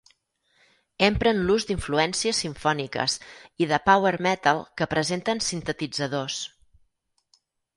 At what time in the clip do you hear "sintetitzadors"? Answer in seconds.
5.49-6.41